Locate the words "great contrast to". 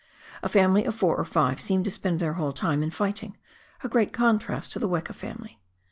3.87-4.79